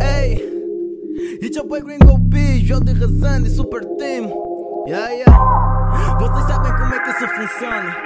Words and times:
Ey, 0.00 0.40
it's 1.42 1.56
your 1.56 1.64
boy 1.66 1.80
Gringo 1.80 2.16
B, 2.18 2.60
Jordi 2.64 2.92
Razan 2.94 3.46
e 3.46 3.50
Super 3.50 3.84
Team. 3.98 4.32
Yeah, 4.86 5.10
yeah. 5.10 6.16
Vocês 6.18 6.46
sabem 6.46 6.72
como 6.72 6.94
é 6.94 6.98
que 7.00 7.10
isso 7.10 7.28
funciona. 7.28 7.96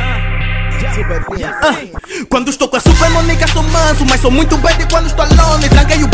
Ah, 0.00 1.76
Quando 2.28 2.50
estou 2.50 2.68
com 2.68 2.76
a 2.76 2.80
Super 2.80 3.10
Monica 3.10 3.46
sou 3.48 3.62
manso 3.62 4.04
Mas 4.08 4.20
sou 4.20 4.30
muito 4.30 4.56
baby 4.58 4.84
quando 4.90 5.06
estou 5.06 5.24
alone 5.24 5.68
Tranquei 5.68 6.02
o 6.02 6.08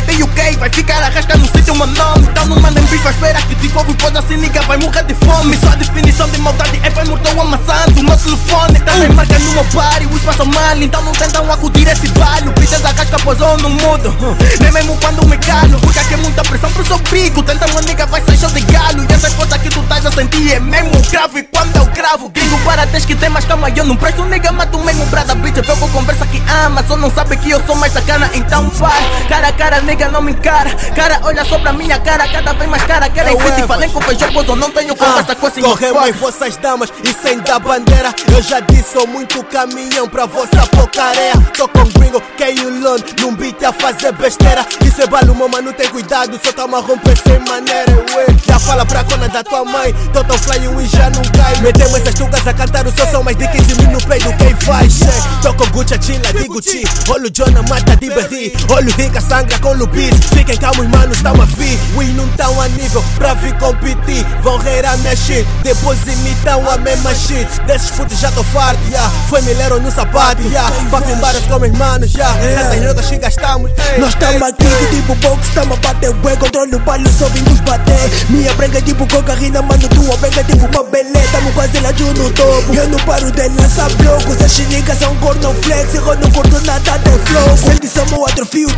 game, 0.00 0.06
deitei 0.06 0.22
o 0.22 0.28
cake 0.28 0.56
Vai 0.58 0.70
ficar 0.70 1.02
a 1.02 1.08
rascar 1.08 1.38
no 1.38 1.46
sítio 1.46 1.74
meu 1.74 1.86
nome. 1.86 2.28
Então 2.30 2.46
não 2.46 2.60
mandem 2.60 2.84
bicho 2.84 3.06
à 3.06 3.10
espera 3.10 3.40
que 3.42 3.54
te 3.56 3.68
cobre 3.68 3.94
Pois 3.98 4.14
assim 4.16 4.36
nigga 4.36 4.62
vai 4.62 4.76
morrer 4.78 5.02
de 5.04 5.14
fome. 5.14 5.56
Só 5.56 5.68
a 5.68 5.74
definição 5.76 6.28
de 6.30 6.38
maldade 6.38 6.80
é 6.82 6.90
vai 6.90 7.04
mortal 7.04 7.40
amassando 7.40 8.00
O 8.00 8.04
meu 8.04 8.16
telefone 8.16 8.80
também 8.80 9.08
marca 9.10 9.38
no 9.38 9.52
meu 9.52 9.64
bar 9.64 10.02
E 10.02 10.06
os 10.06 10.22
passam 10.22 10.46
mal, 10.46 10.76
então 10.76 11.02
não 11.02 11.12
tentam 11.12 11.50
acudir 11.52 11.88
esse 11.88 12.08
balho 12.08 12.52
Pitas 12.52 12.84
a 12.84 12.92
casca 12.92 13.16
pois 13.22 13.40
eu 13.40 13.56
não 13.58 13.70
mudo. 13.70 14.14
Nem 14.60 14.72
mesmo 14.72 14.96
quando 14.98 15.26
me 15.26 15.36
calo. 15.38 15.78
Porque 15.80 15.98
aqui 15.98 16.14
é 16.14 16.16
muita 16.18 16.42
pressão 16.42 16.70
pro 16.72 16.86
seu 16.86 16.98
pico 16.98 17.42
Tenta 17.42 17.66
uma 17.66 17.80
nigga 17.82 18.06
vai 18.06 18.22
show 18.36 18.50
de 18.50 18.60
galo. 18.62 19.04
E 19.08 19.12
essa 19.12 19.30
coisa 19.32 19.58
que 19.58 19.68
tu 19.68 19.80
estás 19.80 20.06
a 20.06 20.12
sentir 20.12 20.54
é 20.54 20.60
mesmo 20.60 20.90
E 21.34 21.42
quando 21.44 21.76
eu 21.76 21.86
cravo, 21.86 22.28
gringo 22.28 22.58
para 22.58 22.86
tens 22.86 23.04
que 23.04 23.14
ter 23.14 23.28
mais 23.28 23.44
calma. 23.44 23.68
Eu 23.70 23.84
não 23.84 23.96
presto 23.96 24.24
nigga, 24.24 24.52
mato 24.52 24.78
mesmo 24.78 25.04
brada 25.06 25.34
bitch. 25.34 25.56
Eu 25.56 25.76
com 25.76 25.88
conversa 25.88 26.26
que 26.26 26.42
ama, 26.64 26.84
só 26.86 26.96
não 26.96 27.10
sabe 27.10 27.36
que 27.36 27.50
eu 27.50 27.64
sou 27.66 27.76
mais 27.76 27.92
sacana 27.92 28.29
Então 28.40 28.68
vai, 28.70 29.26
cara 29.28 29.48
a 29.48 29.52
cara 29.52 29.80
nigga 29.82 30.08
não 30.08 30.22
me 30.22 30.32
encara. 30.32 30.70
Cara 30.94 31.20
olha 31.24 31.44
só 31.44 31.58
pra 31.58 31.72
minha 31.72 31.98
cara, 32.00 32.26
cada 32.28 32.52
vez 32.52 32.70
mais 32.70 32.82
cara. 32.84 33.08
Querem 33.10 33.32
Eu 33.32 33.40
fit 33.40 33.50
e 33.50 33.54
Evas. 33.54 33.66
falem 33.66 33.90
com 33.90 34.00
feijão 34.00 34.30
Pois 34.32 34.48
eu 34.48 34.56
não 34.56 34.70
tenho 34.70 34.96
conversa 34.96 35.34
com 35.34 35.48
esse 35.48 35.60
Corremos 35.60 36.08
em 36.08 36.12
vossas 36.12 36.56
damas 36.56 36.92
e 37.04 37.12
sem 37.12 37.38
dar 37.40 37.58
bandeira. 37.58 38.14
Eu 38.32 38.42
já 38.42 38.60
disse, 38.60 38.92
sou 38.92 39.06
muito 39.06 39.42
caminhão 39.44 40.08
pra 40.08 40.26
vossa 40.26 40.66
pocareia 40.68 41.34
Tô 41.56 41.68
com 41.68 41.84
gringo, 41.84 42.22
you 42.40 42.70
learn, 42.80 43.04
num 43.20 43.34
beat 43.34 43.62
a 43.62 43.72
fazer 43.72 44.12
besteira. 44.12 44.66
Isso 44.84 45.02
é 45.02 45.06
balo, 45.06 45.34
meu 45.34 45.48
mano, 45.48 45.72
tem 45.72 45.88
cuidado, 45.88 46.38
só 46.42 46.52
tá 46.52 46.64
a 46.64 46.80
romper 46.80 47.16
sem 47.16 47.38
maneira 47.40 47.92
ué. 48.16 48.26
Já 48.46 48.58
fala 48.58 48.84
pra 48.86 49.04
cona 49.04 49.28
da 49.28 49.42
tua 49.44 49.64
mãe, 49.64 49.94
tô 50.12 50.24
tão 50.24 50.38
fly 50.38 50.58
e 50.58 50.86
já 50.86 51.10
não 51.10 51.22
cai. 51.32 51.56
Metemos 51.60 51.94
essas 52.00 52.14
tugas 52.14 52.46
a 52.46 52.52
cantar 52.52 52.86
o 52.86 52.90
som, 52.96 53.06
são 53.10 53.22
mais 53.22 53.36
de 53.36 53.46
15 53.48 53.74
mil 53.76 53.90
no 53.90 54.06
peito, 54.06 54.32
quem 54.36 54.54
faz? 54.56 55.00
Tô 55.42 55.54
com 55.54 55.66
Gucci, 55.70 55.98
chila, 56.02 56.32
de 56.32 56.48
Gucci. 56.48 56.82
Olho 57.08 57.30
Jonah, 57.32 57.62
mata 57.62 57.96
de 57.96 58.10
berri 58.30 58.52
Olho 58.70 58.92
rica, 58.96 59.20
sangra 59.20 59.58
com 59.58 59.72
lupis. 59.72 60.14
Fiquem 60.32 60.56
calmos, 60.56 60.86
manos, 60.88 61.20
tão 61.20 61.34
a 61.40 61.44
vir 61.44 61.78
We 61.96 62.06
não 62.14 62.28
tão 62.28 62.60
a 62.60 62.68
nível 62.68 63.02
pra 63.16 63.34
vir 63.34 63.52
competir. 63.58 64.24
Vão 64.42 64.58
rir 64.58 64.86
a 64.86 64.96
minha 64.98 65.16
shit, 65.16 65.46
depois 65.62 65.98
imitam 66.06 66.70
a 66.70 66.76
mesma 66.78 67.14
shit. 67.14 67.46
Desses 67.66 67.90
putos 67.90 68.18
já 68.18 68.30
tô 68.30 68.42
farto, 68.44 68.80
yeah. 68.88 69.10
Foi 69.28 69.40
milheiro 69.42 69.80
no 69.80 69.90
sapato, 69.90 70.42
yeah. 70.42 70.70
Pra 70.88 71.00
filmar 71.02 71.34
com 71.48 71.58
meus 71.58 71.76
manos, 71.76 72.14
yeah. 72.14 72.38
Tantas 72.38 72.82
notas 72.82 73.06
que 73.06 73.18
gastamos 73.18 73.70
ei, 73.92 74.00
Nós 74.00 74.14
tamo 74.14 74.44
aqui 74.44 74.64
que 74.64 74.96
tipo 74.96 75.14
box, 75.16 75.48
tamo 75.54 75.74
a 75.74 75.76
bater 75.76 76.12
bué 76.14 76.36
Controle 76.36 76.74
o 76.74 76.78
baile, 76.78 77.10
só 77.12 77.26
vimos 77.28 77.60
bater. 77.60 78.10
Minha 78.30 78.54
branca 78.54 78.78
é 78.78 78.80
tipo 78.82 79.06
cocaína, 79.06 79.62
mano 79.62 79.88
tua 79.88 80.16
branca 80.16 80.40
é 80.40 80.44
tipo 80.44 80.66
uma 80.66 80.84
beleza 80.84 81.28
Tamo 81.32 81.52
quase 81.52 81.80
lá 81.80 81.90
de 81.92 82.04
no 82.04 82.30
topo. 82.30 82.74
Eu 82.74 82.88
não 82.88 82.98
paro 83.00 83.30
de 83.30 83.48
lançar 83.48 83.90
blocos 83.96 84.40
As 84.42 84.52
chinicas 84.52 84.98
são 84.98 85.14
cornoflex 85.16 85.94
Eu 85.94 86.16
não 86.16 86.30
corto 86.30 86.60
nada 86.64 86.98
de 86.98 87.10
flow. 87.10 87.56
Somos 87.90 88.19
atrofio, 88.19 88.19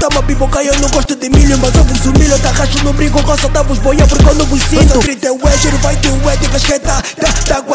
tamo 0.03 0.19
a 0.19 0.23
pipoca 0.25 0.63
Eu 0.65 0.75
não 0.81 0.89
gosto 0.91 1.15
de 1.15 1.31
milho, 1.31 1.57
mas 1.59 1.75
eu 1.77 1.85
vos 1.85 2.07
milho 2.19 2.39
Tá 2.41 2.51
racho 2.51 2.83
no 2.83 2.93
brinco, 2.93 3.21
roça, 3.21 3.49
tá 3.49 3.63
vos 3.63 3.79
boia 3.79 4.07
Porque 4.07 4.29
eu 4.29 4.35
não 4.35 4.47
vos 4.47 4.63
sinto 4.63 4.99
Grita 4.99 5.29
é 5.29 5.31
ué, 5.31 5.59
cheiro 5.59 5.79
vai 5.79 5.97
ter 5.97 6.11
ué 6.25 6.37
De 6.37 6.49
casqueta, 6.49 7.03
tá, 7.21 7.33
tá 7.47 7.63
com 7.63 7.75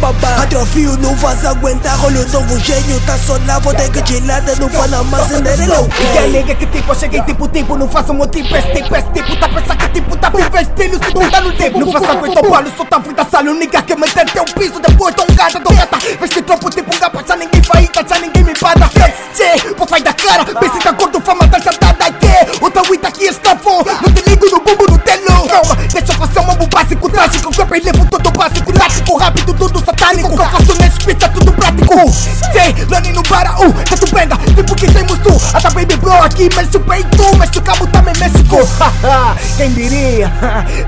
babá 0.00 0.42
Atrofio, 0.42 0.96
não 0.98 1.14
vais 1.16 1.44
aguentar 1.44 2.02
Olha, 2.04 2.18
eu 2.18 2.28
novo 2.28 2.58
gênio, 2.58 3.00
tá 3.06 3.16
só 3.18 3.36
lá 3.46 3.58
Vou 3.58 3.74
ter 3.74 3.90
que 3.90 4.12
gelada 4.12 4.54
no 4.56 4.68
Panamá 4.70 5.24
Cinderela, 5.24 5.88
E 6.14 6.18
a 6.18 6.26
nega 6.28 6.54
que 6.54 6.66
tipo, 6.66 6.90
eu 6.90 6.94
cheguei 6.94 7.20
tipo 7.22 7.48
tipo, 7.48 7.76
não 7.76 7.88
faço 7.88 8.12
um 8.12 8.26
tipo, 8.26 8.54
esse 8.56 8.72
tipo, 8.72 8.96
esse 8.96 9.08
tipo, 9.10 9.36
tá 9.36 9.48
pensando 9.48 9.76
que 9.78 9.88
tipo, 9.88 10.16
tá 10.16 10.30
vivo 10.30 10.56
estilo, 10.56 11.04
se 11.04 11.12
tu 11.12 11.30
tá 11.30 11.40
no 11.40 11.52
tempo, 11.52 11.80
não 11.80 11.92
faço 11.92 12.10
aguento 12.10 12.42
palo, 12.48 12.72
só 12.76 12.84
tá 12.84 12.98
vida 12.98 13.26
salho, 13.30 13.54
nigga 13.54 13.82
que 13.82 13.96
meter 13.96 14.30
teu 14.30 14.44
piso, 14.44 14.80
depois 14.80 15.14
tão 15.14 15.26
gata, 15.34 15.60
tão 15.60 15.76
gata, 15.76 15.98
veste 16.20 16.42
tropo 16.42 16.70
tipo 16.70 16.94
um 16.94 16.98
gapa, 16.98 17.24
já 17.26 17.36
ninguém 17.36 17.60
vai, 17.62 17.88
já 18.08 18.18
ninguém 18.18 18.44
me 18.44 18.54
para, 18.54 18.88
tchê, 19.34 19.74
pô, 19.74 19.86
faz 19.86 20.02
da 20.02 20.12
cara, 20.12 20.44
pense 20.44 20.78
da 20.84 20.92
cor 20.92 21.10
do 21.10 21.20
fama, 21.20 21.46
tá 21.48 21.60
chatada, 21.60 22.10
que, 22.12 22.64
outra 22.64 22.82
wita 22.90 23.08
aqui 23.08 23.24
escravou, 23.24 23.84
não 23.84 24.12
te 24.12 24.28
ligo 24.28 24.53
satânico, 30.04 30.36
que 30.36 30.42
eu 30.42 30.46
faço 30.46 30.74
nesse 30.80 30.98
pizza, 31.00 31.28
tudo 31.30 31.52
prático, 31.52 32.12
sei, 32.52 32.74
Lani 32.90 33.12
no 33.12 33.22
para, 33.22 33.52
uh, 33.58 33.72
tá 33.72 33.96
tu 33.96 34.06
pega, 34.14 34.36
tipo 34.54 34.74
que 34.74 34.92
temos 34.92 35.18
tu, 35.18 35.40
ata 35.54 35.70
baby 35.70 35.96
bro 35.96 36.12
aqui, 36.12 36.48
mexe 36.54 36.76
o 36.76 36.80
peito, 36.80 37.36
mexe 37.36 37.58
o 37.58 37.62
cabo 37.62 37.86
também 37.86 38.14
México, 38.18 38.58
haha, 38.78 39.34
quem 39.56 39.72
diria, 39.72 40.30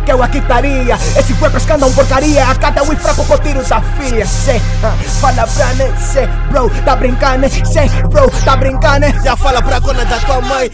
que 0.05 0.13
eu 0.13 0.23
aqui 0.23 0.39
estaria, 0.39 0.99
esse 1.19 1.33
rappers 1.35 1.65
que 1.65 1.73
andam 1.73 1.93
porcaria, 1.93 2.45
a 2.47 2.55
cada 2.55 2.83
um 2.83 2.97
fraco 2.97 3.25
com 3.25 3.39
tiro 3.39 3.63
da 3.65 3.81
filha, 3.81 4.27
sei, 4.27 4.61
fala 5.21 5.47
pra 5.47 5.67
né, 5.75 5.93
sei, 5.99 6.27
bro, 6.51 6.71
tá 6.85 6.95
brincando, 6.97 7.49
sei, 7.65 7.89
bro, 8.09 8.31
tá 8.45 8.57
brincando, 8.57 9.07
Já 9.25 9.37
fala 9.37 9.63
pra 9.63 9.81
cona 9.81 10.05
da 10.05 10.19
tua 10.19 10.41
mãe 10.41 10.71